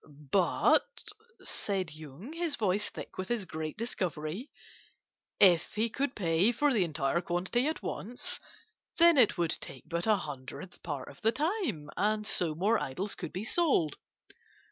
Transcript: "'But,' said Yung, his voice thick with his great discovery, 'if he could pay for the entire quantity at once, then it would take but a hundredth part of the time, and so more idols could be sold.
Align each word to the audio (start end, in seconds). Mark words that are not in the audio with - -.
"'But,' 0.31 1.11
said 1.43 1.93
Yung, 1.93 2.33
his 2.33 2.55
voice 2.55 2.89
thick 2.89 3.19
with 3.19 3.29
his 3.29 3.45
great 3.45 3.77
discovery, 3.77 4.49
'if 5.39 5.75
he 5.75 5.89
could 5.91 6.15
pay 6.15 6.51
for 6.51 6.73
the 6.73 6.83
entire 6.83 7.21
quantity 7.21 7.67
at 7.67 7.83
once, 7.83 8.39
then 8.97 9.15
it 9.15 9.37
would 9.37 9.51
take 9.51 9.83
but 9.87 10.07
a 10.07 10.15
hundredth 10.15 10.81
part 10.81 11.07
of 11.07 11.21
the 11.21 11.31
time, 11.31 11.91
and 11.95 12.25
so 12.25 12.55
more 12.55 12.79
idols 12.81 13.13
could 13.13 13.31
be 13.31 13.43
sold. 13.43 13.95